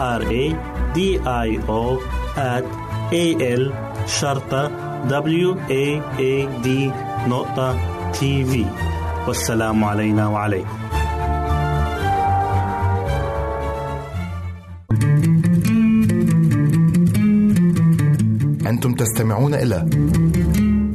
[0.00, 0.44] R A
[0.94, 2.00] D I O
[2.36, 2.64] at
[3.12, 3.24] A
[3.60, 3.64] L
[4.06, 4.70] شرطة
[5.08, 6.68] W A A D
[7.28, 7.78] نقطة
[8.12, 8.64] تي في
[9.26, 10.68] والسلام علينا وعليكم
[18.66, 19.86] أنتم تستمعون إلى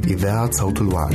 [0.06, 1.14] إذاعة صوت الوعد.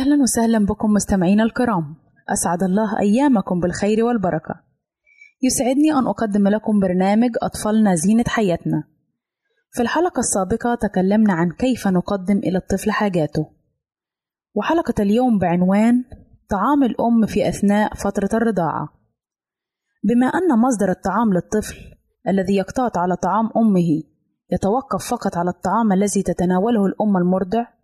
[0.00, 1.94] أهلا وسهلا بكم مستمعينا الكرام.
[2.28, 4.54] أسعد الله أيامكم بالخير والبركة.
[5.42, 8.84] يسعدني أن أقدم لكم برنامج أطفالنا زينة حياتنا.
[9.72, 13.46] في الحلقة السابقة تكلمنا عن كيف نقدم إلى الطفل حاجاته.
[14.54, 16.04] وحلقة اليوم بعنوان
[16.50, 18.88] طعام الأم في أثناء فترة الرضاعة.
[20.04, 21.76] بما أن مصدر الطعام للطفل
[22.28, 24.02] الذي يقتات على طعام أمه
[24.52, 27.79] يتوقف فقط على الطعام الذي تتناوله الأم المرضع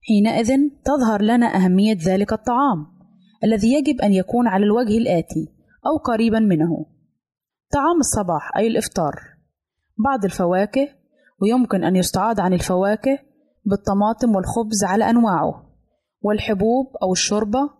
[0.00, 0.50] حينئذ
[0.84, 2.86] تظهر لنا أهمية ذلك الطعام
[3.44, 5.48] الذي يجب أن يكون على الوجه الآتي
[5.86, 6.86] أو قريبا منه.
[7.72, 9.14] طعام الصباح أي الإفطار.
[10.04, 10.88] بعض الفواكه
[11.42, 13.18] ويمكن أن يستعاض عن الفواكه
[13.64, 15.66] بالطماطم والخبز على أنواعه
[16.22, 17.70] والحبوب أو الشوربة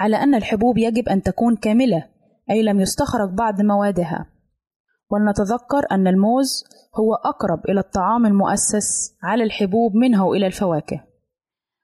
[0.00, 2.08] على أن الحبوب يجب أن تكون كاملة
[2.50, 4.26] أي لم يستخرج بعض موادها.
[5.10, 6.64] ولنتذكر أن الموز
[6.98, 11.04] هو أقرب إلى الطعام المؤسس على الحبوب منه إلى الفواكه.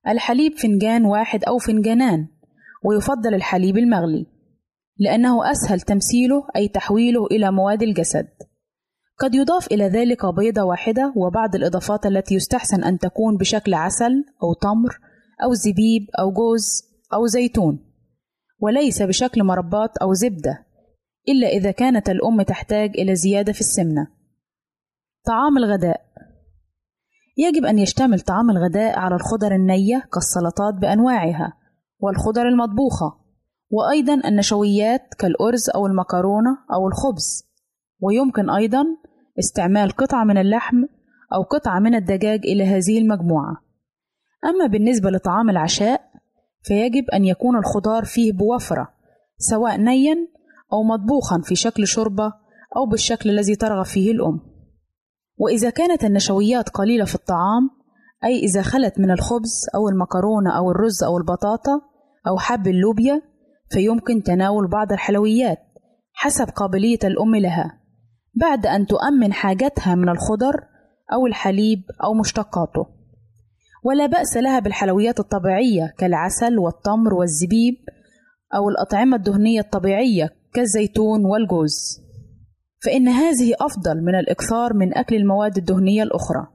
[0.09, 2.27] الحليب فنجان واحد أو فنجانان
[2.85, 4.27] ويفضل الحليب المغلي
[4.99, 8.29] لأنه أسهل تمثيله أي تحويله إلى مواد الجسد.
[9.19, 14.55] قد يضاف إلى ذلك بيضة واحدة وبعض الإضافات التي يستحسن أن تكون بشكل عسل أو
[14.55, 14.99] تمر
[15.45, 16.83] أو زبيب أو جوز
[17.15, 17.93] أو زيتون
[18.61, 20.67] وليس بشكل مربات أو زبدة
[21.29, 24.07] إلا إذا كانت الأم تحتاج إلى زيادة في السمنة.
[25.27, 26.12] طعام الغداء.
[27.37, 31.53] يجب أن يشتمل طعام الغداء على الخضر النية كالسلطات بأنواعها
[31.99, 33.23] والخضر المطبوخة
[33.71, 37.45] وأيضا النشويات كالأرز أو المكرونة أو الخبز.
[38.01, 38.85] ويمكن أيضا
[39.39, 40.77] استعمال قطعة من اللحم
[41.35, 43.57] أو قطعة من الدجاج إلى هذه المجموعة.
[44.45, 46.01] أما بالنسبة لطعام العشاء
[46.63, 48.89] فيجب أن يكون الخضار فيه بوفرة
[49.39, 50.17] سواء نيا
[50.73, 52.33] أو مطبوخا في شكل شوربة
[52.77, 54.52] أو بالشكل الذي ترغب فيه الأم.
[55.43, 57.71] وإذا كانت النشويات قليلة في الطعام
[58.25, 61.81] أي إذا خلت من الخبز أو المكرونة أو الرز أو البطاطا
[62.29, 63.23] أو حب اللوبيا
[63.71, 65.59] فيمكن تناول بعض الحلويات
[66.13, 67.81] حسب قابلية الأم لها
[68.35, 70.55] بعد أن تؤمن حاجتها من الخضر
[71.13, 72.87] أو الحليب أو مشتقاته.
[73.85, 77.75] ولا بأس لها بالحلويات الطبيعية كالعسل والتمر والزبيب
[78.55, 82.03] أو الأطعمة الدهنية الطبيعية كالزيتون والجوز.
[82.85, 86.47] فإن هذه أفضل من الإكثار من أكل المواد الدهنية الأخرى.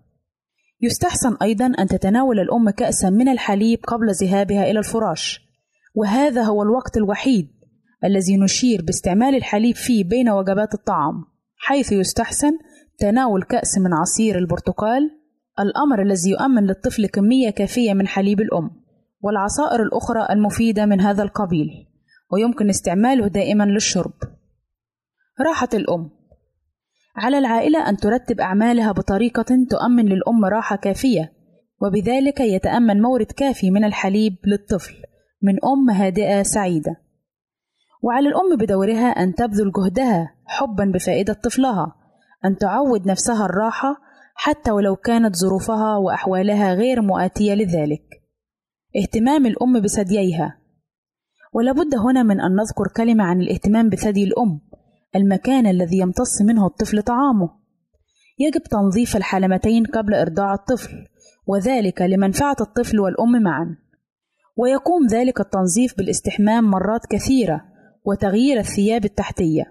[0.82, 5.42] يستحسن أيضا أن تتناول الأم كأسا من الحليب قبل ذهابها إلى الفراش
[5.96, 7.48] وهذا هو الوقت الوحيد
[8.04, 11.26] الذي نشير باستعمال الحليب فيه بين وجبات الطعام
[11.58, 12.52] حيث يستحسن
[13.00, 15.12] تناول كأس من عصير البرتقال
[15.60, 18.70] الأمر الذي يؤمن للطفل كمية كافية من حليب الأم
[19.22, 21.70] والعصائر الأخرى المفيدة من هذا القبيل
[22.32, 24.14] ويمكن استعماله دائما للشرب.
[25.40, 26.17] راحة الأم.
[27.18, 31.34] على العائلة أن ترتب أعمالها بطريقة تؤمن للأم راحة كافية
[31.82, 34.96] وبذلك يتأمن مورد كافي من الحليب للطفل
[35.42, 36.96] من أم هادئة سعيدة.
[38.04, 41.96] وعلى الأم بدورها أن تبذل جهدها حبا بفائدة طفلها
[42.46, 43.98] أن تعود نفسها الراحة
[44.36, 48.04] حتى ولو كانت ظروفها وأحوالها غير مؤاتية لذلك.
[48.98, 50.58] اهتمام الأم بثدييها.
[51.54, 54.62] ولابد هنا من أن نذكر كلمة عن الاهتمام بثدي الأم
[55.16, 57.50] المكان الذي يمتص منه الطفل طعامه.
[58.40, 61.06] يجب تنظيف الحلمتين قبل إرضاع الطفل
[61.48, 63.78] وذلك لمنفعة الطفل والأم معا.
[64.58, 67.62] ويقوم ذلك التنظيف بالاستحمام مرات كثيرة
[68.06, 69.64] وتغيير الثياب التحتية.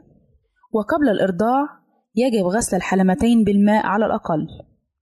[0.73, 1.69] وقبل الإرضاع
[2.17, 4.47] يجب غسل الحلمتين بالماء على الأقل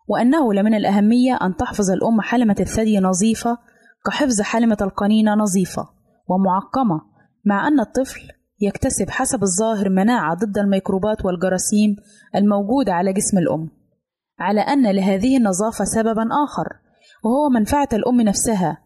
[0.09, 3.59] وأنه لمن الأهمية أن تحفظ الأم حلمة الثدي نظيفة
[4.07, 5.89] كحفظ حلمة القنينة نظيفة
[6.29, 7.01] ومعقمة
[7.45, 8.21] مع أن الطفل
[8.67, 11.97] يكتسب حسب الظاهر مناعة ضد الميكروبات والجراثيم
[12.35, 13.69] الموجودة على جسم الأم
[14.39, 16.69] على أن لهذه النظافة سببا آخر
[17.25, 18.79] وهو منفعة الأم نفسها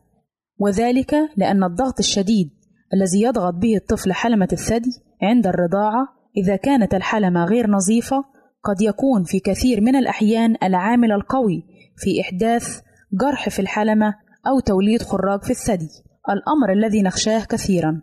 [0.58, 2.50] وذلك لأن الضغط الشديد
[2.94, 4.90] الذي يضغط به الطفل حلمة الثدي
[5.22, 8.24] عند الرضاعة إذا كانت الحلمة غير نظيفة
[8.64, 11.64] قد يكون في كثير من الأحيان العامل القوي
[11.96, 12.80] في إحداث
[13.20, 14.14] جرح في الحلمة
[14.46, 15.88] أو توليد خراج في الثدي
[16.30, 18.02] الأمر الذي نخشاه كثيرا.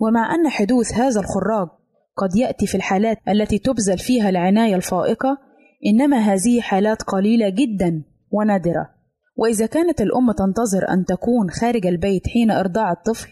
[0.00, 1.68] ومع أن حدوث هذا الخراج
[2.16, 5.38] قد يأتي في الحالات التي تبذل فيها العناية الفائقة
[5.86, 8.90] إنما هذه حالات قليلة جدا ونادرة.
[9.36, 13.28] وإذا كانت الأم تنتظر أن تكون خارج البيت حين إرضاع الطفل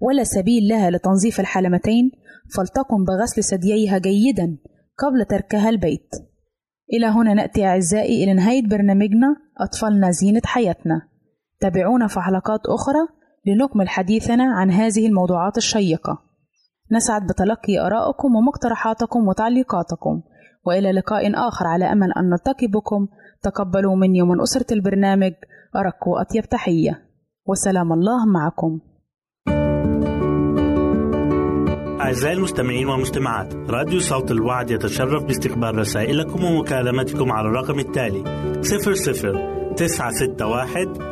[0.00, 2.10] ولا سبيل لها لتنظيف الحلمتين
[2.56, 4.58] فلتقم بغسل ثدييها جيدا
[4.98, 6.10] قبل تركها البيت.
[6.92, 11.08] إلى هنا نأتي أعزائي إلى نهاية برنامجنا أطفالنا زينة حياتنا.
[11.60, 16.18] تابعونا في حلقات أخرى لنكمل حديثنا عن هذه الموضوعات الشيقة.
[16.92, 20.22] نسعد بتلقي آرائكم ومقترحاتكم وتعليقاتكم.
[20.66, 23.08] وإلى لقاء آخر على أمل أن نلتقي بكم
[23.42, 25.32] تقبلوا مني ومن أسرة البرنامج
[25.76, 27.02] أرق وأطيب تحية.
[27.46, 28.80] وسلام الله معكم.
[32.00, 38.24] أعزائي المستمعين والمستمعات راديو صوت الوعد يتشرف باستقبال رسائلكم ومكالمتكم على الرقم التالي
[38.60, 41.11] 00 961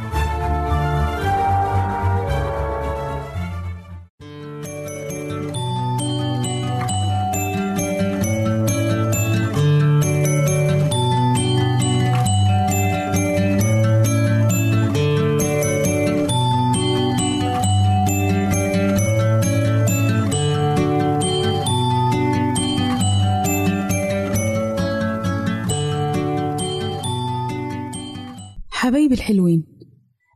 [29.21, 29.63] الحلوين.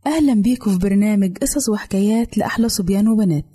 [0.08, 3.46] أهلا بيكم في برنامج قصص وحكايات لأحلى صبيان وبنات.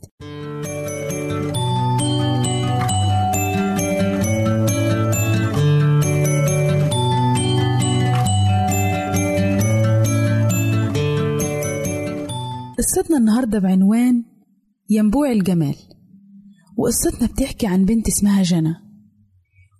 [12.78, 14.24] قصتنا النهاردة بعنوان
[14.90, 15.74] ينبوع الجمال.
[16.76, 18.74] وقصتنا بتحكي عن بنت اسمها جنى.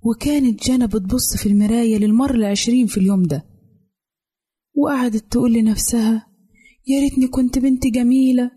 [0.03, 3.50] وكانت جنى بتبص في المراية للمرة العشرين في اليوم ده.
[4.75, 6.27] وقعدت تقول لنفسها
[6.87, 8.51] يا ريتني كنت بنت جميلة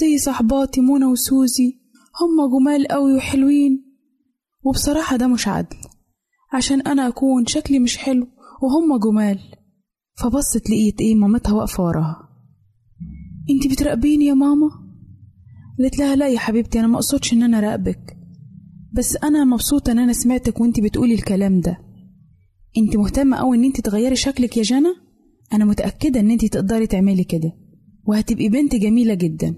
[0.00, 1.78] زي صحباتي منى وسوزي
[2.20, 3.84] هما جمال قوي وحلوين.
[4.64, 5.76] وبصراحة ده مش عدل
[6.52, 8.26] عشان أنا أكون شكلي مش حلو
[8.62, 9.38] وهما جمال.
[10.16, 12.28] فبصت لقيت إيه مامتها واقفة وراها.
[13.50, 14.70] انتي بتراقبيني يا ماما؟
[15.78, 18.16] قالت لها لا يا حبيبتي أنا مقصودش إن أنا راقبك
[18.92, 21.78] بس أنا مبسوطة إن أنا سمعتك وأنتي بتقولي الكلام ده.
[22.78, 25.03] انتي مهتمة أوي إن انتي تغيري شكلك يا جنى؟
[25.52, 27.52] أنا متأكدة إن أنتي تقدري تعملي كده
[28.06, 29.54] وهتبقي بنت جميلة جدا.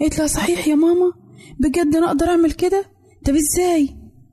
[0.00, 1.12] قالت لها صحيح يا ماما
[1.60, 2.84] بجد أنا أقدر أعمل كده؟
[3.26, 3.88] طب إزاي؟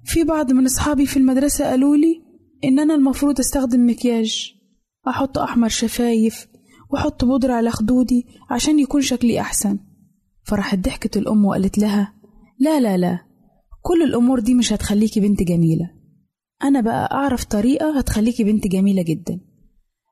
[0.05, 2.22] في بعض من أصحابي في المدرسة قالولي
[2.63, 4.53] إن أنا المفروض أستخدم مكياج
[5.07, 6.48] أحط أحمر شفايف
[6.89, 9.79] وأحط بودرة على خدودي عشان يكون شكلي أحسن.
[10.43, 12.13] فراحت ضحكت الأم وقالت لها
[12.60, 13.19] لا لا لا
[13.81, 15.91] كل الأمور دي مش هتخليكي بنت جميلة.
[16.63, 19.39] أنا بقى أعرف طريقة هتخليكي بنت جميلة جدا.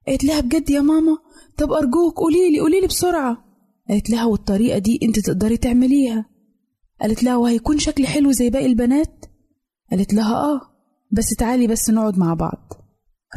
[0.07, 1.17] قالت لها بجد يا ماما؟
[1.57, 3.37] طب أرجوك قوليلي قوليلي بسرعة.
[3.89, 6.25] قالت لها والطريقة دي انت تقدري تعمليها.
[7.01, 9.25] قالت لها وهيكون شكلي حلو زي باقي البنات؟
[9.91, 10.61] قالت لها آه
[11.11, 12.73] بس تعالي بس نقعد مع بعض.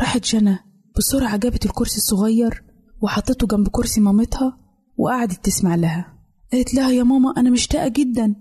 [0.00, 0.58] راحت جنى
[0.96, 2.62] بسرعة جابت الكرسي الصغير
[3.02, 4.58] وحطته جنب كرسي مامتها
[4.98, 6.18] وقعدت تسمع لها.
[6.52, 8.34] قالت لها يا ماما أنا مشتاقة جدا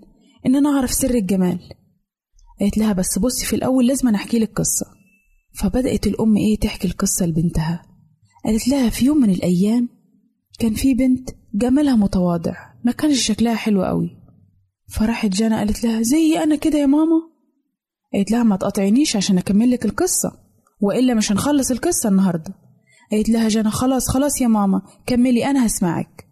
[0.46, 1.60] إن أنا أعرف سر الجمال.
[2.60, 4.86] قالت لها بس بصي في الأول لازم أحكي لك قصة.
[5.54, 7.87] فبدأت الأم إيه تحكي القصة لبنتها.
[8.44, 9.88] قالت لها في يوم من الأيام
[10.58, 12.54] كان في بنت جمالها متواضع
[12.84, 14.10] ما كانش شكلها حلو قوي
[14.88, 17.20] فراحت جانا قالت لها زي أنا كده يا ماما؟
[18.14, 20.32] قالت لها ما تقاطعينيش عشان أكمل لك القصة
[20.80, 22.54] وإلا مش هنخلص القصة النهاردة.
[23.12, 26.28] قالت لها جانا خلاص خلاص يا ماما كملي أنا هسمعك.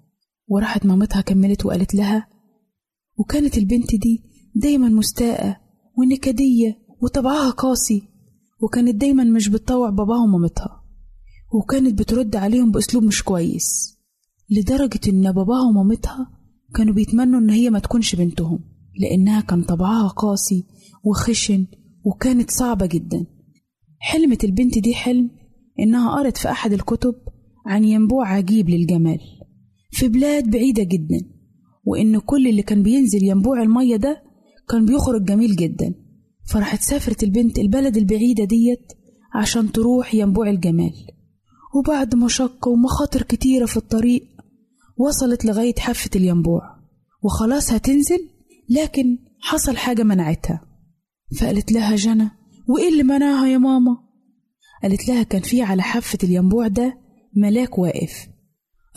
[0.49, 2.29] وراحت مامتها كملت وقالت لها
[3.19, 4.23] وكانت البنت دي
[4.55, 5.57] دايما مستاءة
[5.99, 8.03] ونكدية وطبعها قاسي
[8.63, 10.83] وكانت دايما مش بتطوع باباها ومامتها.
[11.53, 13.97] وكانت بترد عليهم بأسلوب مش كويس
[14.51, 16.31] لدرجة إن باباها ومامتها
[16.75, 18.59] كانوا بيتمنوا إن هي ما تكونش بنتهم
[19.01, 20.65] لأنها كان طبعها قاسي
[21.05, 21.67] وخشن
[22.05, 23.27] وكانت صعبة جدا.
[23.99, 25.31] حلمت البنت دي حلم
[25.81, 27.15] إنها قرت في أحد الكتب
[27.67, 29.19] عن ينبوع عجيب للجمال
[29.91, 31.21] في بلاد بعيدة جدا
[31.85, 34.23] وإن كل اللي كان بينزل ينبوع المية ده
[34.69, 35.95] كان بيخرج جميل جدا.
[36.51, 38.93] فراحت سافرت البنت البلد البعيدة ديت
[39.35, 40.93] عشان تروح ينبوع الجمال.
[41.79, 44.23] وبعد مشقة ومخاطر كتيرة في الطريق
[44.97, 46.63] وصلت لغاية حافة الينبوع
[47.23, 48.29] وخلاص هتنزل
[48.71, 50.61] لكن حصل حاجة منعتها
[51.41, 52.31] فقالت لها جنى
[52.69, 53.97] وإيه اللي منعها يا ماما؟
[54.83, 56.99] قالت لها كان في على حافة الينبوع ده
[57.37, 58.29] ملاك واقف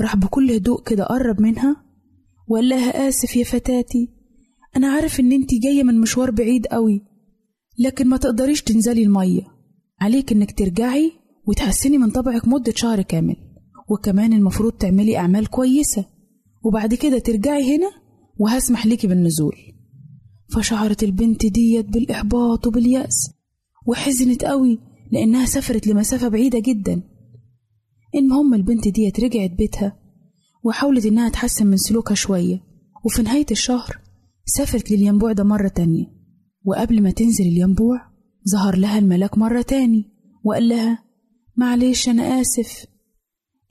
[0.01, 1.75] راح بكل هدوء كده قرب منها
[2.47, 4.10] وقال لها آسف يا فتاتي
[4.77, 7.01] أنا عارف إن أنتي جاية من مشوار بعيد قوي
[7.80, 9.41] لكن ما تقدريش تنزلي المية
[10.01, 11.12] عليك إنك ترجعي
[11.49, 13.35] وتحسني من طبعك مدة شهر كامل
[13.89, 16.05] وكمان المفروض تعملي أعمال كويسة.
[16.65, 17.91] وبعد كده ترجعي هنا
[18.39, 19.55] وهسمح ليكي بالنزول.
[20.55, 23.31] فشعرت البنت ديت بالإحباط وباليأس
[23.85, 24.79] وحزنت قوي
[25.12, 27.01] لأنها سافرت لمسافة بعيدة جدا.
[28.15, 29.99] المهم البنت ديت رجعت بيتها
[30.63, 32.63] وحاولت إنها تحسن من سلوكها شوية
[33.05, 33.99] وفي نهاية الشهر
[34.45, 36.05] سافرت للينبوع ده مرة تانية.
[36.65, 38.01] وقبل ما تنزل الينبوع
[38.51, 40.05] ظهر لها الملاك مرة تاني
[40.43, 41.09] وقال لها
[41.60, 42.86] معلش أنا آسف.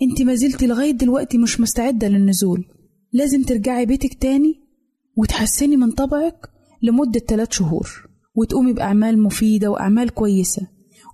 [0.02, 2.64] انت ما زلتي لغاية دلوقتي مش مستعدة للنزول.
[3.12, 4.54] لازم ترجعي بيتك تاني
[5.16, 6.50] وتحسني من طبعك
[6.82, 10.66] لمدة ثلاث شهور وتقومي بأعمال مفيدة وأعمال كويسة.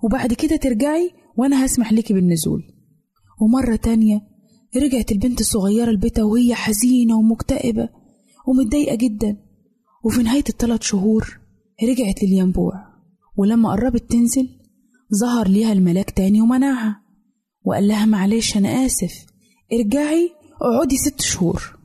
[0.03, 2.63] وبعد كده ترجعي وأنا هسمح ليكي بالنزول.
[3.41, 4.21] ومرة تانية
[4.75, 7.89] رجعت البنت الصغيرة لبيتها وهي حزينة ومكتئبة
[8.47, 9.37] ومتضايقة جدا.
[10.03, 11.39] وفي نهاية الثلاث شهور
[11.83, 12.73] رجعت للينبوع.
[13.37, 14.49] ولما قربت تنزل
[15.15, 17.01] ظهر ليها الملاك تاني ومنعها.
[17.65, 19.25] وقال لها معلش أنا آسف.
[19.73, 21.77] ارجعي اقعدي ست شهور.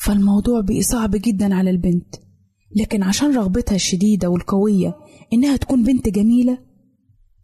[0.00, 2.14] فالموضوع بقي صعب جدا على البنت.
[2.76, 4.96] لكن عشان رغبتها الشديدة والقوية
[5.32, 6.58] إنها تكون بنت جميلة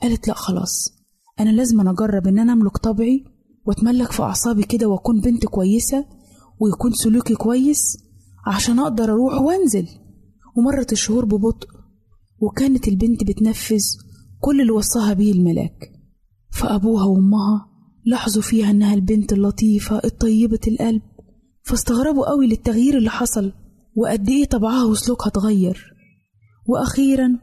[0.03, 0.95] قالت لأ خلاص.
[1.41, 3.25] أنا لازم أجرب إن أنا أملك طبعي
[3.67, 6.07] وأتملك في أعصابي كده وأكون بنت كويسة
[6.61, 7.99] ويكون سلوكي كويس
[8.47, 9.89] عشان أقدر أروح وأنزل.
[10.57, 11.69] ومرت الشهور ببطء
[12.41, 13.83] وكانت البنت بتنفذ
[14.45, 15.93] كل اللي وصاها بيه الملاك
[16.51, 17.69] فأبوها وأمها
[18.05, 21.03] لاحظوا فيها إنها البنت اللطيفة الطيبة القلب
[21.63, 23.53] فاستغربوا قوي للتغيير اللي حصل
[23.97, 25.95] وقد إيه طبعها وسلوكها اتغير.
[26.67, 27.39] وأخيرا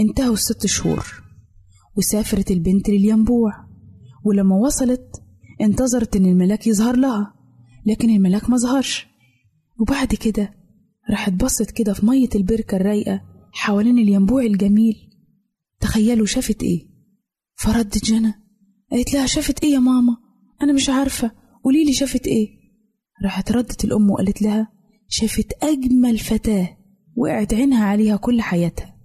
[0.00, 1.22] انتهوا الست شهور
[1.96, 3.52] وسافرت البنت للينبوع
[4.24, 5.22] ولما وصلت
[5.60, 7.34] انتظرت إن الملاك يظهر لها
[7.86, 9.06] لكن الملاك ما ظهرش.
[9.80, 10.54] وبعد كده
[11.10, 13.20] راحت بصت كده في مية البركة الرايقة
[13.52, 15.05] حوالين الينبوع الجميل.
[15.80, 16.86] تخيلوا شافت إيه؟
[17.54, 18.34] فردت جنى
[18.90, 20.16] قالت لها شافت إيه يا ماما؟
[20.62, 21.30] أنا مش عارفة.
[21.64, 22.48] قوليلي شافت إيه؟
[23.24, 24.72] راحت ردت الأم وقالت لها
[25.08, 26.76] شافت أجمل فتاة
[27.16, 28.96] وقعت عينها عليها كل حياتها.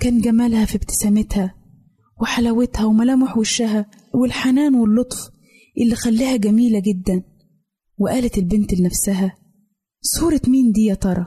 [0.00, 1.54] كان جمالها في ابتسامتها
[2.20, 5.30] وحلاوتها وملامح وشها والحنان واللطف
[5.82, 7.22] اللي خلاها جميلة جدا.
[7.98, 9.34] وقالت البنت لنفسها
[10.02, 11.26] صورة مين دي يا ترى؟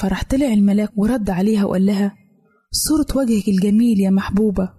[0.00, 2.16] فراح طلع الملاك ورد عليها وقال لها
[2.70, 4.72] صورة وجهك الجميل يا محبوبة.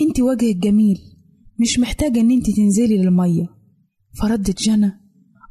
[0.00, 0.98] انت وجهك جميل.
[1.60, 3.46] مش محتاجة ان انت تنزلي للمية.
[4.20, 4.92] فردت جنى.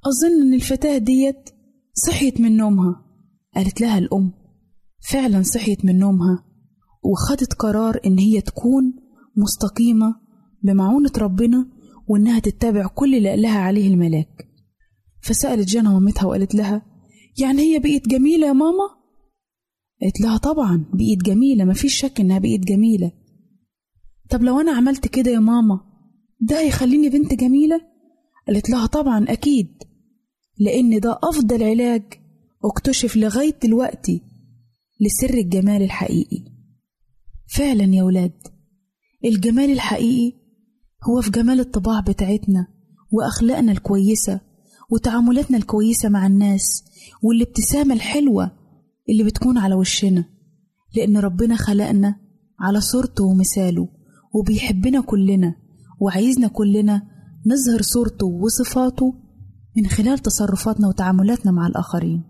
[0.05, 1.49] أظن إن الفتاة ديت
[1.93, 3.05] صحيت من نومها.
[3.55, 4.31] قالت لها الأم.
[5.09, 6.45] فعلا صحيت من نومها.
[7.03, 8.93] وخدت قرار إن هي تكون
[9.37, 10.15] مستقيمة
[10.63, 11.67] بمعونة ربنا
[12.07, 14.47] وإنها تتبع كل اللي قالها عليه الملاك.
[15.21, 16.85] فسألت جنى مامتها وقالت لها
[17.39, 18.94] يعني هي بقيت جميلة يا ماما؟
[20.01, 23.11] قالت لها طبعا بقيت جميلة مفيش شك إنها بقيت جميلة.
[24.29, 25.79] طب لو أنا عملت كده يا ماما
[26.41, 27.81] ده هيخليني بنت جميلة؟
[28.47, 29.67] قالت لها طبعا أكيد.
[30.59, 32.03] لأن ده أفضل علاج
[32.65, 34.21] أكتشف لغاية دلوقتي
[35.01, 36.43] لسر الجمال الحقيقي.
[37.47, 38.31] فعلا يا ولاد
[39.25, 40.37] الجمال الحقيقي
[41.09, 42.67] هو في جمال الطباع بتاعتنا
[43.11, 44.41] وأخلاقنا الكويسة
[44.91, 46.83] وتعاملاتنا الكويسة مع الناس
[47.23, 48.51] والابتسامة الحلوة
[49.09, 50.25] اللي بتكون على وشنا
[50.95, 52.15] لأن ربنا خلقنا
[52.59, 53.89] على صورته ومثاله
[54.33, 55.55] وبيحبنا كلنا
[56.01, 57.01] وعايزنا كلنا
[57.45, 59.13] نظهر صورته وصفاته
[59.77, 62.23] من خلال تصرفاتنا وتعاملاتنا مع الآخرين.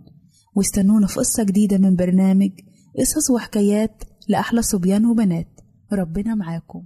[0.55, 2.51] واستنونا في قصة جديدة من برنامج
[2.99, 5.47] قصص وحكايات لأحلى صبيان وبنات.
[5.93, 6.85] ربنا معاكم.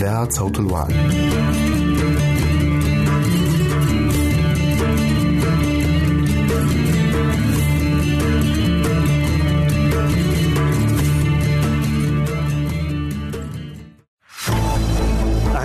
[0.00, 0.92] إذاعة صوت الوعد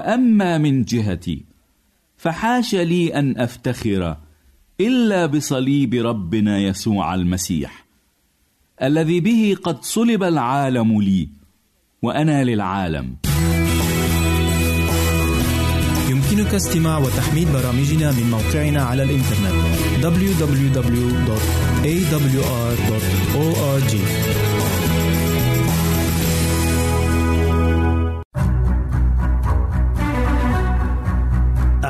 [0.00, 1.44] وأما من جهتي
[2.16, 4.16] فحاش لي أن أفتخر
[4.80, 7.84] إلا بصليب ربنا يسوع المسيح
[8.82, 11.28] الذي به قد صلب العالم لي
[12.02, 13.16] وأنا للعالم.
[16.10, 19.54] يمكنك استماع وتحميل برامجنا من موقعنا على الإنترنت
[20.02, 20.90] www.awr.org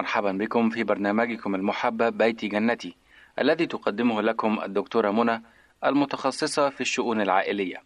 [0.00, 2.96] مرحبا بكم في برنامجكم المحبب بيتي جنتي
[3.38, 5.42] الذي تقدمه لكم الدكتورة منى
[5.84, 7.82] المتخصصة في الشؤون العائلية.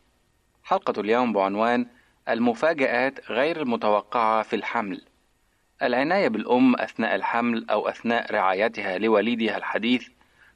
[0.65, 1.87] حلقة اليوم بعنوان
[2.29, 5.03] المفاجآت غير المتوقعة في الحمل.
[5.83, 10.09] العناية بالأم أثناء الحمل أو أثناء رعايتها لوليدها الحديث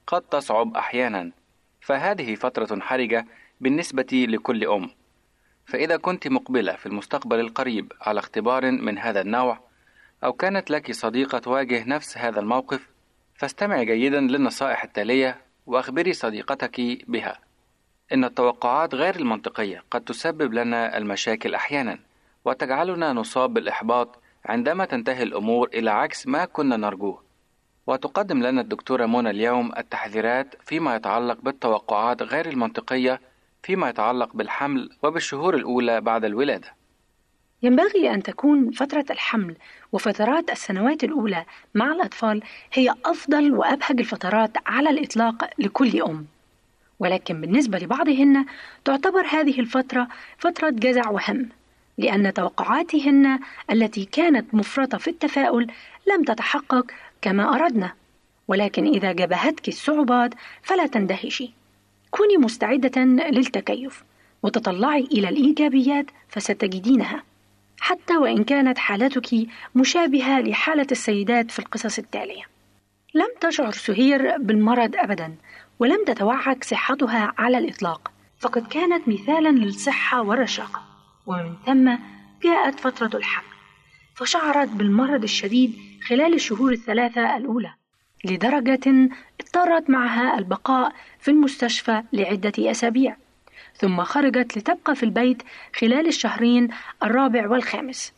[0.06, 1.32] قد تصعب أحيانا،
[1.80, 3.26] فهذه فترة حرجة
[3.60, 4.90] بالنسبة لكل أم.
[5.66, 9.67] فإذا كنت مقبلة في المستقبل القريب على اختبار من هذا النوع،
[10.24, 12.88] أو كانت لك صديقة تواجه نفس هذا الموقف
[13.34, 17.38] فاستمعي جيدا للنصائح التالية وأخبري صديقتك بها.
[18.12, 21.98] إن التوقعات غير المنطقية قد تسبب لنا المشاكل أحيانا
[22.44, 27.22] وتجعلنا نصاب بالإحباط عندما تنتهي الأمور إلى عكس ما كنا نرجوه.
[27.86, 33.20] وتقدم لنا الدكتورة منى اليوم التحذيرات فيما يتعلق بالتوقعات غير المنطقية
[33.62, 36.77] فيما يتعلق بالحمل وبالشهور الأولى بعد الولادة.
[37.62, 39.54] ينبغي أن تكون فترة الحمل
[39.92, 41.44] وفترات السنوات الأولى
[41.74, 42.42] مع الأطفال
[42.72, 46.26] هي أفضل وأبهج الفترات على الإطلاق لكل أم.
[46.98, 48.46] ولكن بالنسبة لبعضهن
[48.84, 51.48] تعتبر هذه الفترة فترة جزع وهم
[51.98, 53.38] لأن توقعاتهن
[53.70, 55.66] التي كانت مفرطة في التفاؤل
[56.06, 56.86] لم تتحقق
[57.22, 57.92] كما أردنا.
[58.48, 61.50] ولكن إذا جابهتك الصعوبات فلا تندهشي.
[62.10, 64.04] كوني مستعدة للتكيف
[64.42, 67.22] وتطلعي إلى الإيجابيات فستجدينها.
[67.80, 72.42] حتى وإن كانت حالتك مشابهة لحالة السيدات في القصص التالية.
[73.14, 75.36] لم تشعر سهير بالمرض أبدا،
[75.78, 80.82] ولم تتوعك صحتها على الإطلاق، فقد كانت مثالا للصحة والرشاقة،
[81.26, 81.96] ومن ثم
[82.42, 83.54] جاءت فترة الحمل،
[84.14, 85.76] فشعرت بالمرض الشديد
[86.08, 87.74] خلال الشهور الثلاثة الأولى،
[88.24, 89.08] لدرجة
[89.40, 93.16] اضطرت معها البقاء في المستشفى لعدة أسابيع.
[93.78, 95.42] ثم خرجت لتبقى في البيت
[95.76, 96.68] خلال الشهرين
[97.02, 98.12] الرابع والخامس.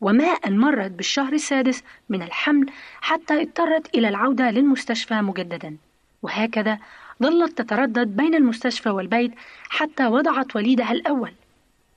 [0.00, 2.66] وما أن مرت بالشهر السادس من الحمل
[3.00, 5.76] حتى اضطرت إلى العودة للمستشفى مجددا.
[6.22, 6.78] وهكذا
[7.22, 9.32] ظلت تتردد بين المستشفى والبيت
[9.68, 11.32] حتى وضعت وليدها الأول.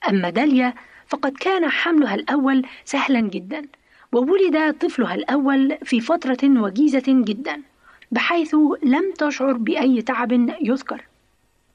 [0.09, 0.73] أما داليا
[1.07, 3.61] فقد كان حملها الأول سهلا جدا
[4.11, 7.61] وولد طفلها الأول في فترة وجيزة جدا
[8.11, 11.03] بحيث لم تشعر بأي تعب يذكر.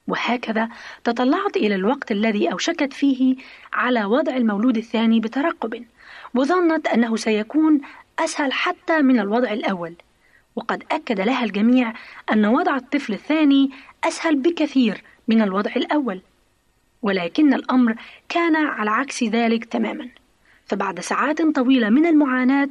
[0.07, 0.69] وهكذا
[1.03, 3.35] تطلعت إلى الوقت الذي أوشكت فيه
[3.73, 5.85] على وضع المولود الثاني بترقب
[6.35, 7.81] وظنت أنه سيكون
[8.19, 9.95] أسهل حتى من الوضع الأول.
[10.55, 11.93] وقد أكد لها الجميع
[12.31, 13.71] أن وضع الطفل الثاني
[14.03, 16.21] أسهل بكثير من الوضع الأول.
[17.01, 17.95] ولكن الأمر
[18.29, 20.09] كان على عكس ذلك تماما.
[20.65, 22.69] فبعد ساعات طويلة من المعاناة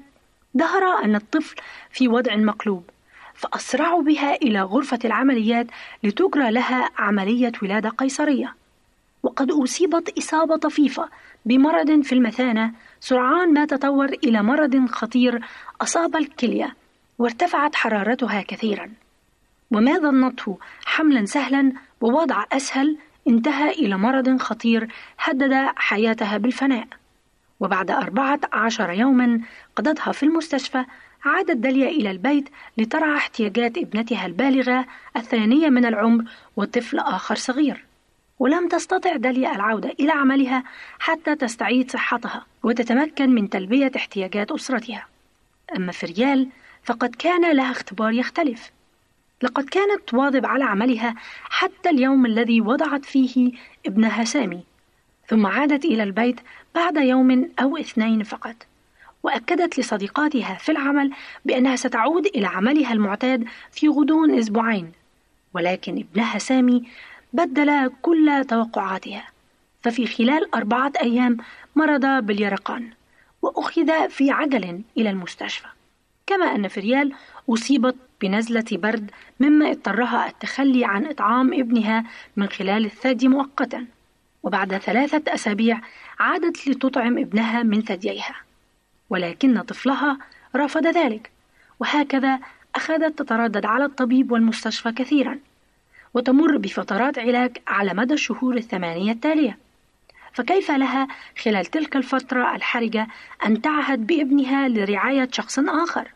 [0.58, 1.56] ظهر أن الطفل
[1.90, 2.84] في وضع مقلوب.
[3.42, 5.66] فأسرعوا بها إلى غرفة العمليات
[6.02, 8.54] لتجرى لها عملية ولادة قيصرية.
[9.22, 11.08] وقد أصيبت إصابة طفيفة
[11.46, 12.72] بمرض في المثانة.
[13.00, 15.40] سرعان ما تطور إلى مرض خطير
[15.80, 16.76] أصاب الكلية
[17.18, 18.90] وارتفعت حرارتها كثيرا.
[19.70, 26.86] وما ظنته حملا سهلا ووضع أسهل انتهى إلى مرض خطير هدد حياتها بالفناء.
[27.60, 29.40] وبعد أربعة عشر يوما
[29.76, 30.84] قضتها في المستشفى
[31.24, 36.24] عادت داليا إلى البيت لترعى احتياجات ابنتها البالغة الثانية من العمر
[36.56, 37.84] وطفل آخر صغير.
[38.38, 40.64] ولم تستطع داليا العودة إلى عملها
[40.98, 45.06] حتى تستعيد صحتها وتتمكن من تلبية احتياجات أسرتها.
[45.76, 46.48] أما في ريال
[46.84, 48.70] فقد كان لها اختبار يختلف.
[49.42, 53.52] لقد كانت تواظب على عملها حتى اليوم الذي وضعت فيه
[53.86, 54.64] ابنها سامي
[55.26, 56.40] ثم عادت إلى البيت
[56.74, 58.56] بعد يوم أو اثنين فقط.
[59.22, 61.12] وأكدت لصديقاتها في العمل
[61.44, 64.92] بأنها ستعود إلى عملها المعتاد في غضون أسبوعين
[65.54, 66.88] ولكن ابنها سامي
[67.32, 69.24] بدل كل توقعاتها.
[69.82, 71.36] ففي خلال أربعة أيام
[71.76, 72.90] مرض باليرقان
[73.42, 75.66] وأخذ في عجل إلى المستشفى.
[76.26, 77.12] كما أن فريال
[77.50, 82.04] أصيبت بنزلة برد مما اضطرها التخلي عن إطعام ابنها
[82.36, 83.86] من خلال الثدي مؤقتا.
[84.42, 85.80] وبعد ثلاثة أسابيع
[86.18, 88.34] عادت لتطعم ابنها من ثدييها.
[89.12, 90.18] ولكن طفلها
[90.56, 91.30] رفض ذلك.
[91.80, 92.38] وهكذا
[92.74, 95.38] أخذت تتردد على الطبيب والمستشفى كثيرا
[96.14, 99.58] وتمر بفترات علاج على مدى الشهور الثمانية التالية.
[100.32, 101.08] فكيف لها
[101.42, 103.06] خلال تلك الفترة الحرجة
[103.46, 106.08] أن تعهد بابنها لرعاية شخص آخر؟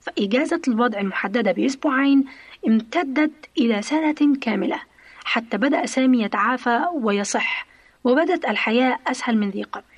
[0.00, 2.24] فإجازة الوضع المحددة بأسبوعين
[2.68, 4.80] امتدت إلى سنة كاملة
[5.24, 7.66] حتى بدأ سامي يتعافى ويصح
[8.04, 9.91] وبدت الحياة أسهل من ذي قبل.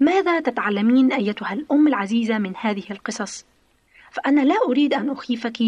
[0.00, 3.44] ماذا تتعلمين أيتها الأم العزيزة من هذه القصص؟
[4.10, 5.58] فأنا لا أريد أن أخيفك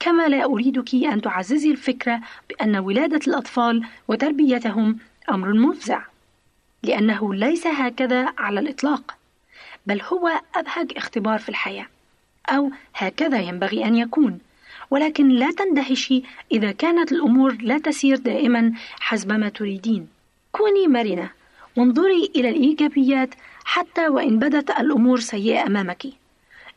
[0.00, 4.98] كما لا أريدك أن تعززي الفكرة بأن ولادة الأطفال وتربيتهم
[5.30, 6.02] أمر مفزع
[6.82, 9.16] لأنه ليس هكذا على الإطلاق
[9.86, 11.86] بل هو أبهج اختبار في الحياة
[12.48, 14.38] أو هكذا ينبغي أن يكون.
[14.90, 16.22] ولكن لا تندهشي
[16.52, 20.08] إذا كانت الأمور لا تسير دائما حسب ما تريدين.
[20.52, 21.30] كوني مرنة.
[21.76, 23.34] وانظري إلى الإيجابيات
[23.64, 26.06] حتى وإن بدت الأمور سيئة أمامك.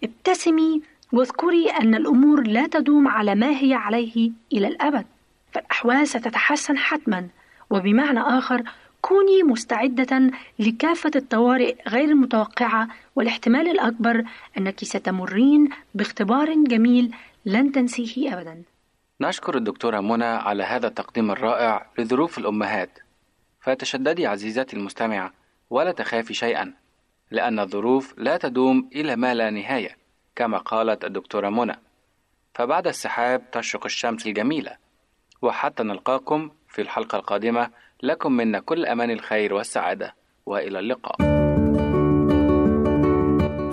[0.03, 0.81] ابتسمي
[1.11, 5.05] واذكري أن الأمور لا تدوم على ما هي عليه إلى الأبد
[5.51, 7.27] فالأحوال ستتحسن حتما.
[7.69, 8.63] وبمعنى آخر
[9.01, 14.23] كوني مستعدة لكافة الطوارئ غير المتوقعة والاحتمال الأكبر
[14.57, 18.63] أنك ستمرين باختبار جميل لن تنسيه أبدا.
[19.21, 22.89] نشكر الدكتورة منى على هذا التقديم الرائع لظروف الأمهات.
[23.61, 25.33] فتشددي عزيزتي المستمعة
[25.69, 26.73] ولا تخافي شيئا
[27.31, 29.97] لأن الظروف لا تدوم إلى ما لا نهاية
[30.35, 31.75] كما قالت الدكتورة منى.
[32.53, 34.71] فبعد السحاب تشرق الشمس الجميلة
[35.41, 37.69] وحتى نلقاكم في الحلقة القادمة.
[38.03, 41.15] لكم منا كل أمان الخير والسعادة وإلى اللقاء.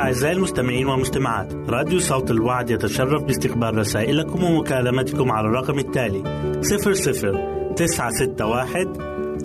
[0.00, 6.22] أعزائي المستمعين والمستمعات راديو صوت الوعد يتشرف باستقبال رسائلكم ومكالمتكم على الرقم التالي
[6.60, 9.15] 00 961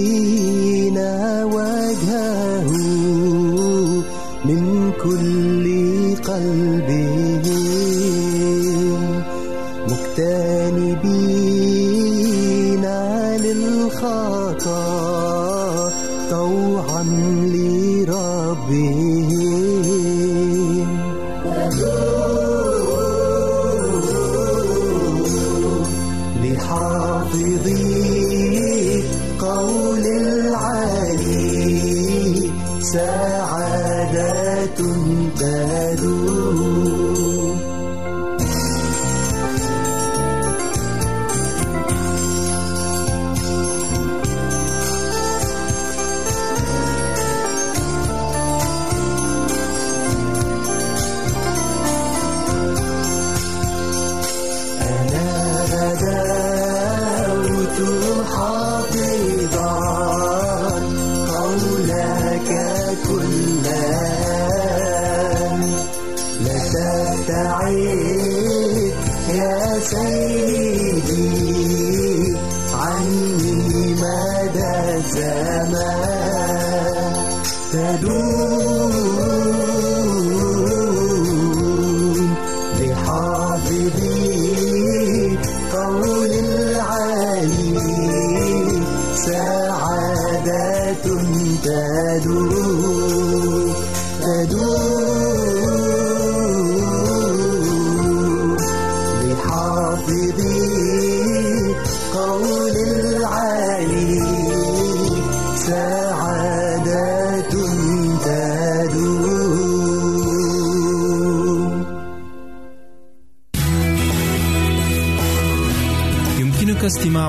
[0.00, 0.98] الطالبين
[1.56, 2.70] وجهه
[4.44, 5.64] من كل
[6.24, 6.99] قلبهم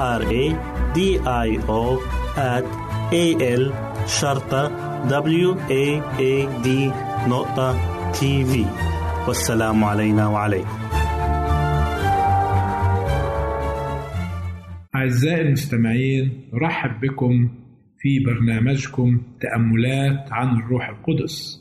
[0.00, 0.56] R A
[0.96, 2.00] D I O
[3.12, 3.72] A L
[4.06, 4.68] شرطة
[5.08, 6.68] W A A D
[7.28, 7.76] نقطة
[8.12, 8.64] تي في
[9.28, 10.68] والسلام علينا وعليكم.
[14.94, 17.48] أعزائي المستمعين نرحب بكم
[17.98, 21.60] في برنامجكم تأملات عن الروح القدس.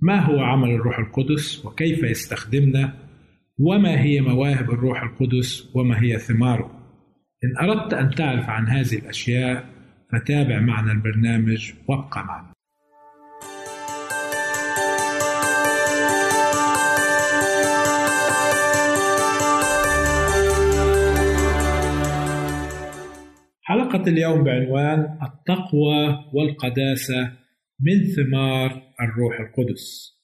[0.00, 2.92] ما هو عمل الروح القدس وكيف يستخدمنا؟
[3.58, 6.79] وما هي مواهب الروح القدس؟ وما هي ثماره؟
[7.44, 9.64] إن أردت أن تعرف عن هذه الأشياء
[10.12, 12.52] فتابع معنا البرنامج وابقى معنا.
[23.62, 27.32] حلقة اليوم بعنوان التقوى والقداسة
[27.80, 30.16] من ثمار الروح القدس.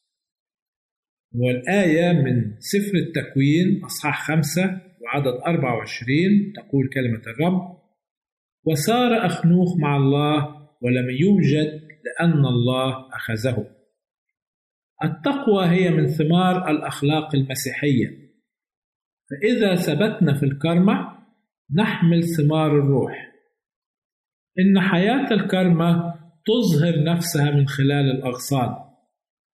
[1.33, 7.77] والآية من سفر التكوين أصحاح خمسة وعدد 24 تقول كلمة الرب
[8.65, 10.47] وسار أخنوخ مع الله
[10.83, 13.67] ولم يوجد لأن الله أخذه.
[15.05, 18.27] التقوى هي من ثمار الأخلاق المسيحية.
[19.31, 21.17] فإذا ثبتنا في الكرمة
[21.75, 23.33] نحمل ثمار الروح.
[24.59, 26.15] إن حياة الكرمة
[26.47, 28.75] تظهر نفسها من خلال الأغصان.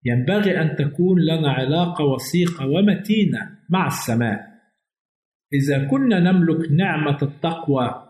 [0.05, 4.56] ينبغي أن تكون لنا علاقة وثيقة ومتينة مع السماء.
[5.53, 8.07] إذا كنا نملك نعمة التقوى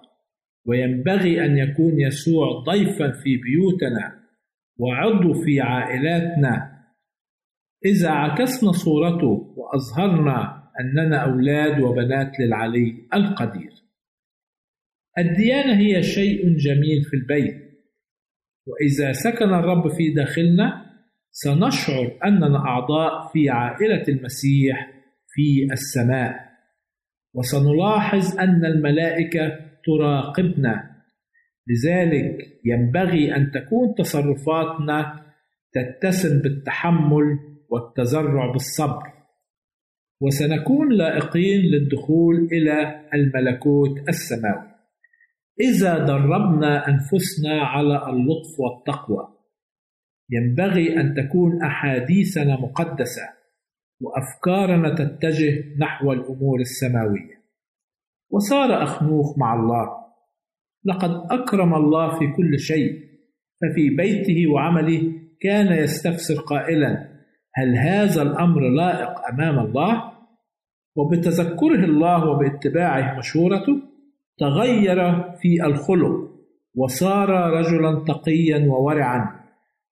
[0.67, 4.23] وينبغي أن يكون يسوع ضيفا في بيوتنا
[4.79, 6.77] وعضو في عائلاتنا.
[7.85, 13.73] إذا عكسنا صورته وأظهرنا أننا أولاد وبنات للعلي القدير.
[15.19, 17.67] الديانة هي شيء جميل في البيت
[18.67, 20.87] وإذا سكن الرب في داخلنا
[21.31, 24.93] سنشعر أننا أعضاء في عائلة المسيح
[25.29, 26.46] في السماء.
[27.37, 30.97] وسنلاحظ أن الملائكة تراقبنا.
[31.69, 35.23] لذلك ينبغي أن تكون تصرفاتنا
[35.73, 37.39] تتسم بالتحمل
[37.71, 39.03] والتزرع بالصبر.
[40.21, 44.71] وسنكون لائقين للدخول إلى الملكوت السماوي.
[45.61, 49.29] إذا دربنا أنفسنا على اللطف والتقوى
[50.31, 53.23] ينبغي أن تكون أحاديثنا مقدسة.
[54.01, 57.37] وأفكارنا تتجه نحو الأمور السماوية
[58.31, 59.89] وصار أخنوخ مع الله
[60.85, 62.93] لقد أكرم الله في كل شيء
[63.61, 67.09] ففي بيته وعمله كان يستفسر قائلا
[67.55, 70.13] هل هذا الأمر لائق أمام الله؟
[70.97, 73.83] وبتذكره الله وباتباعه مشورته
[74.39, 76.31] تغير في الخلق
[76.75, 79.41] وصار رجلا تقيا وورعا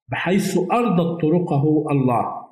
[0.09, 2.44] بحيث أرضت طرقه الله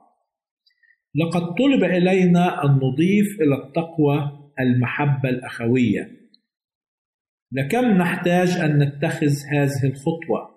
[1.15, 6.11] لقد طلب إلينا أن نضيف إلى التقوى المحبة الأخوية.
[7.53, 10.53] لكم نحتاج أن نتخذ هذه الخطوة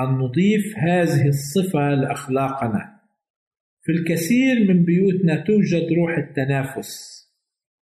[0.00, 3.00] أن نضيف هذه الصفة لأخلاقنا.
[3.82, 7.22] في الكثير من بيوتنا توجد روح التنافس.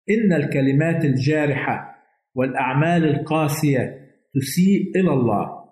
[0.10, 1.96] إن الكلمات الجارحة
[2.36, 5.66] والأعمال القاسية تسيء إلى الله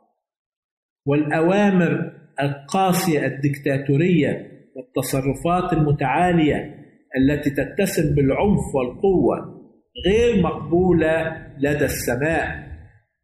[1.05, 6.75] والأوامر القاسية الدكتاتورية والتصرفات المتعالية
[7.17, 9.63] التي تتسم بالعنف والقوة
[10.05, 12.73] غير مقبولة لدى السماء.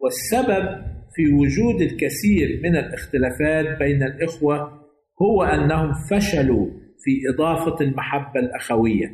[0.01, 4.79] والسبب في وجود الكثير من الاختلافات بين الإخوة
[5.21, 6.67] هو أنهم فشلوا
[7.03, 9.11] في إضافة المحبة الأخوية.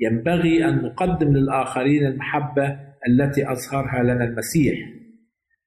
[0.00, 2.76] ينبغي أن نقدم للآخرين المحبة
[3.08, 4.78] التي أظهرها لنا المسيح.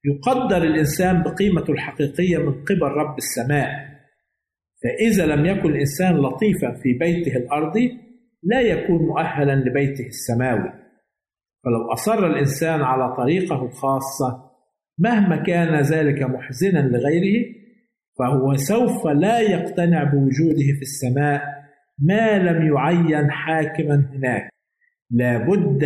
[0.04, 3.91] يقدر الإنسان بقيمته الحقيقية من قبل رب السماء.
[4.82, 7.98] فإذا لم يكن الإنسان لطيفا في بيته الأرضي
[8.42, 10.72] لا يكون مؤهلا لبيته السماوي.
[11.64, 14.50] فلو أصر الإنسان على طريقه الخاصة
[14.98, 17.44] مهما كان ذلك محزنا لغيره
[18.18, 21.42] فهو سوف لا يقتنع بوجوده في السماء
[21.98, 24.50] ما لم يعين حاكما هناك.
[25.10, 25.84] لا بد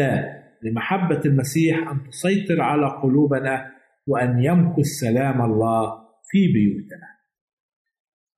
[0.62, 3.66] لمحبة المسيح أن تسيطر على قلوبنا
[4.06, 5.92] وأن يمكث سلام الله
[6.30, 7.15] في بيوتنا.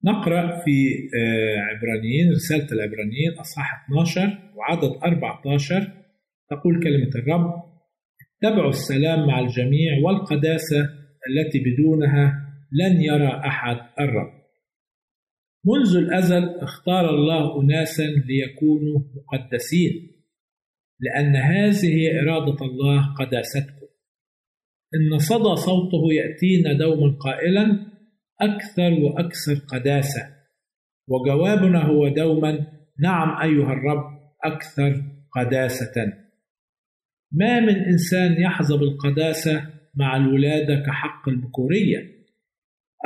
[0.04, 5.92] نقرأ في آه، عبرانيين رسالة العبرانيين أصحاح 12 وعدد 14
[6.50, 7.68] تقول كلمة الرب
[8.42, 10.80] اتبعوا السلام مع الجميع والقداسة
[11.30, 14.38] التي بدونها لن يرى أحد الرب.
[15.64, 19.92] منذ الأزل اختار الله أناسا ليكونوا مقدسين
[21.00, 23.86] لأن هذه إرادة الله قداستكم.
[24.94, 27.87] إن صدى صوته يأتينا دوما قائلا
[28.40, 30.38] أكثر وأكثر قداسة.
[31.08, 32.66] وجوابنا هو دوما
[33.00, 34.04] نعم أيها الرب
[34.44, 36.12] أكثر قداسة.
[37.32, 42.18] ما من إنسان يحظى بالقداسة مع الولادة كحق البكورية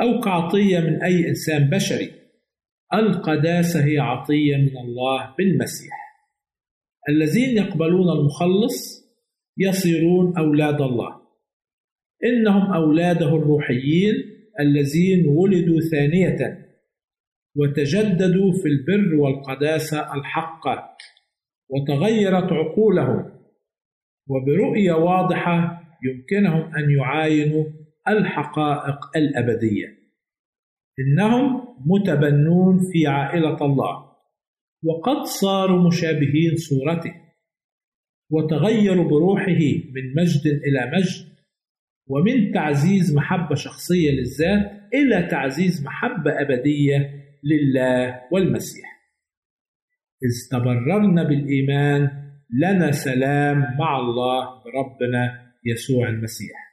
[0.01, 2.11] أو كعطية من أي إنسان بشري.
[2.93, 5.93] القداسة هي عطية من الله بالمسيح.
[7.09, 9.03] الذين يقبلون المخلص
[9.57, 11.21] يصيرون أولاد الله.
[12.23, 16.67] إنهم أولاده الروحيين الذين ولدوا ثانية
[17.55, 20.97] وتجددوا في البر والقداسة الحقة
[21.69, 23.33] وتغيرت عقولهم
[24.27, 27.65] وبرؤية واضحة يمكنهم أن يعاينوا
[28.07, 29.87] الحقائق الأبدية.
[30.99, 34.13] إنهم متبنون في عائلة الله
[34.83, 37.13] وقد صاروا مشابهين صورته
[38.31, 39.61] وتغيروا بروحه
[39.93, 41.32] من مجد إلى مجد
[42.07, 46.97] ومن تعزيز محبة شخصية للذات إلى تعزيز محبة أبدية
[47.43, 48.93] لله والمسيح.
[50.23, 52.09] إذ تبررنا بالإيمان
[52.61, 56.63] لنا سلام مع الله بربنا يسوع المسيح.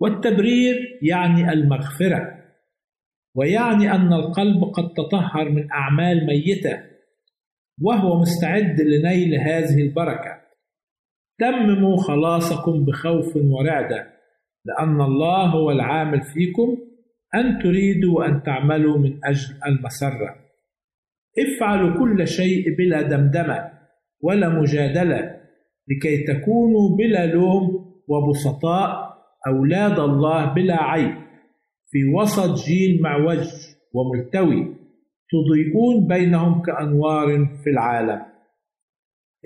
[0.00, 2.40] والتبرير يعني المغفرة
[3.34, 6.82] ويعني أن القلب قد تطهر من أعمال ميتة
[7.82, 10.40] وهو مستعد لنيل هذه البركة.
[11.38, 14.19] تمموا خلاصكم بخوف ورعدة.
[14.64, 16.78] لأن الله هو العامل فيكم
[17.34, 20.36] أن تريدوا وأن تعملوا من أجل المسرة.
[21.38, 23.70] افعلوا كل شيء بلا دمدمة
[24.22, 25.40] ولا مجادلة
[25.88, 29.10] لكي تكونوا بلا لوم وبسطاء
[29.46, 31.14] أولاد الله بلا عيب
[31.90, 33.48] في وسط جيل معوج
[33.94, 34.76] وملتوي
[35.30, 38.22] تضيئون بينهم كأنوار في العالم.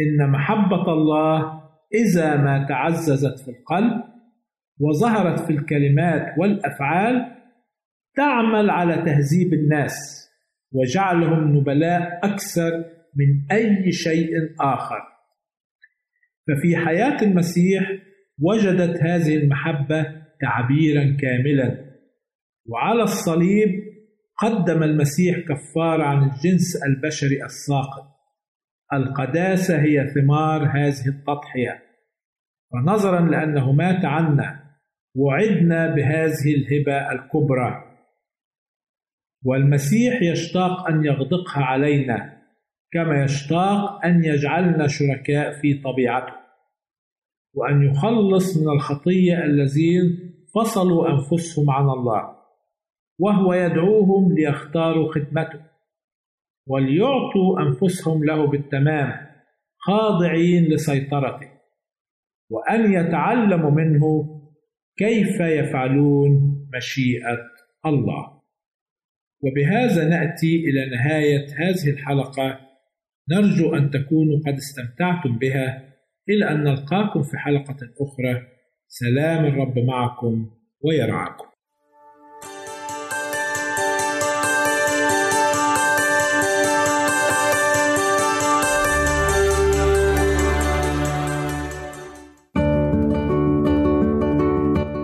[0.00, 1.62] إن محبة الله
[1.94, 4.13] إذا ما تعززت في القلب
[4.80, 7.34] وظهرت في الكلمات والأفعال
[8.16, 10.24] تعمل على تهذيب الناس
[10.72, 12.84] وجعلهم نبلاء أكثر
[13.16, 15.00] من أي شيء آخر.
[16.48, 17.92] ففي حياة المسيح
[18.38, 20.06] وجدت هذه المحبة
[20.40, 21.94] تعبيرا كاملا.
[22.66, 23.84] وعلى الصليب
[24.42, 28.14] قدم المسيح كفاره عن الجنس البشري الساقط.
[28.92, 31.82] القداسة هي ثمار هذه التضحية.
[32.72, 34.63] فنظرا لأنه مات عنا
[35.14, 37.84] وعدنا بهذه الهبة الكبرى.
[39.44, 42.42] والمسيح يشتاق أن يغدقها علينا
[42.92, 46.32] كما يشتاق أن يجعلنا شركاء في طبيعته
[47.54, 52.36] وأن يخلص من الخطية الذين فصلوا أنفسهم عن الله
[53.18, 55.60] وهو يدعوهم ليختاروا خدمته
[56.66, 59.26] وليعطوا أنفسهم له بالتمام
[59.78, 61.48] خاضعين لسيطرته
[62.50, 64.33] وأن يتعلموا منه
[64.96, 66.30] كيف يفعلون
[66.76, 67.38] مشيئة
[67.86, 68.40] الله؟
[69.42, 72.60] وبهذا نأتي إلى نهاية هذه الحلقة.
[73.30, 75.94] نرجو أن تكونوا قد استمتعتم بها.
[76.28, 78.46] إلى أن نلقاكم في حلقة أخرى.
[78.88, 81.43] سلام الرب معكم ويرعاكم.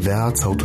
[0.00, 0.64] إذاعة صوت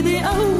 [0.00, 0.51] the ocean.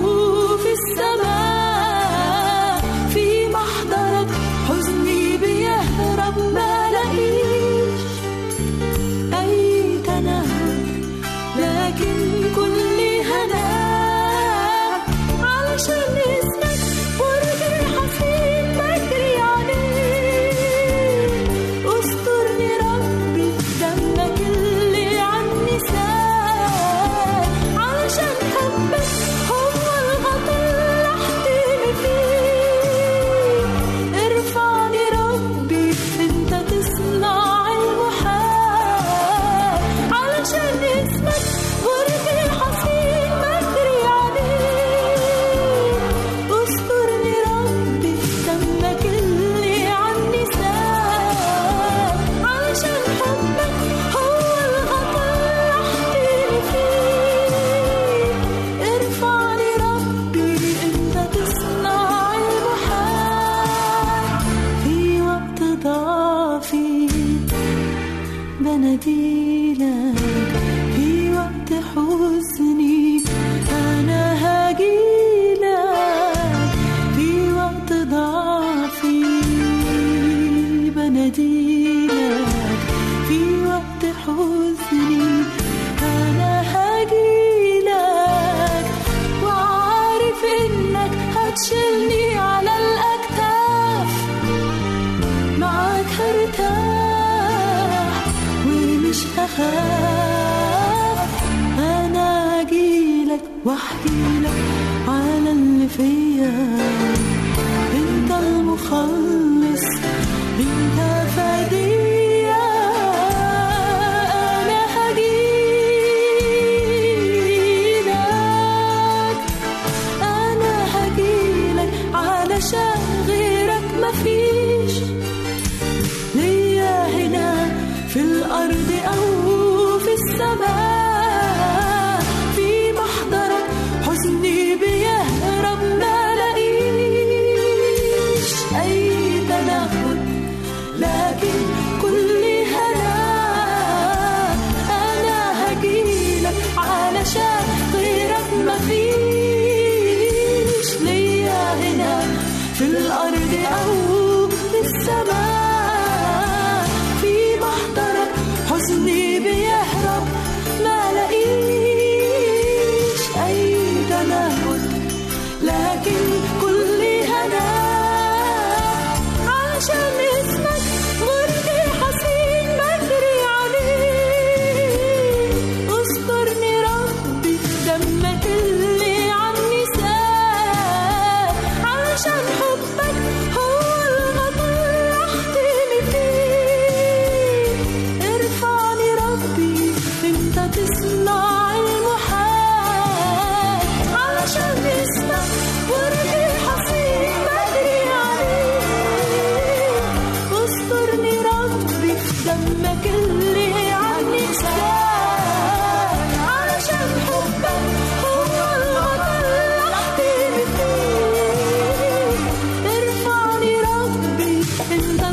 [105.92, 106.71] 飞呀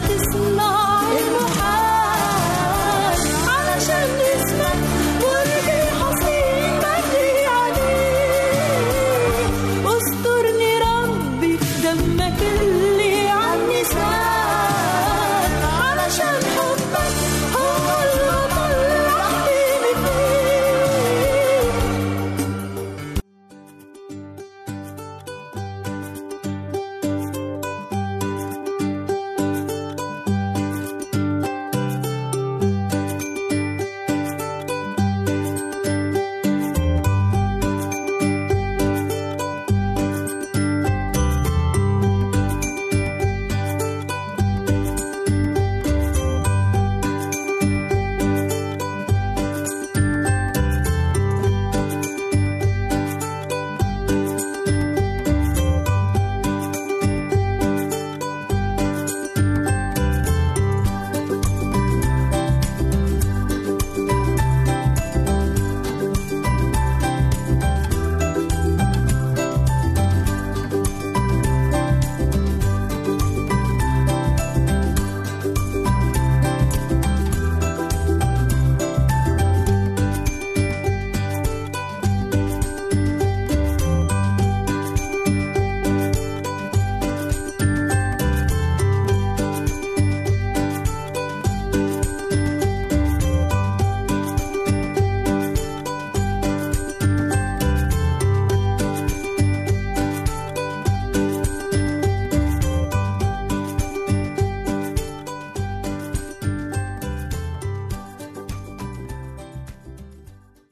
[0.10, 0.69] this love.